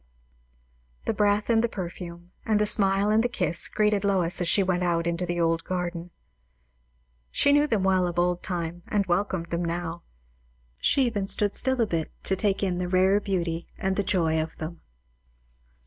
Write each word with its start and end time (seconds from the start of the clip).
The 1.05 1.13
breath 1.13 1.47
and 1.47 1.63
the 1.63 1.69
perfume, 1.69 2.31
and 2.43 2.59
the 2.59 2.65
smile 2.65 3.11
and 3.11 3.23
the 3.23 3.29
kiss, 3.29 3.67
greeted 3.69 4.03
Lois 4.03 4.41
as 4.41 4.47
she 4.47 4.63
went 4.63 4.81
into 5.05 5.27
the 5.27 5.39
old 5.39 5.63
garden. 5.63 6.09
She 7.29 7.51
knew 7.51 7.67
them 7.67 7.83
well 7.83 8.07
of 8.07 8.17
old 8.17 8.41
time, 8.41 8.81
and 8.87 9.05
welcomed 9.05 9.51
them 9.51 9.63
now. 9.63 10.01
She 10.79 11.05
even 11.05 11.27
stood 11.27 11.53
still 11.53 11.79
a 11.79 11.85
bit 11.85 12.11
to 12.23 12.35
take 12.35 12.63
in 12.63 12.79
the 12.79 12.87
rare 12.87 13.19
beauty 13.19 13.67
and 13.77 14.03
joy 14.07 14.41
of 14.41 14.57
them. 14.57 14.81